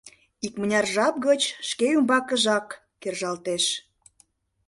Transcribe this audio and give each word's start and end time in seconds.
Икмыняр 0.45 0.85
жап 0.93 1.15
гыч 1.27 1.41
шке 1.69 1.87
ӱмбакыжак 1.97 2.67
кержалтеш: 3.01 3.63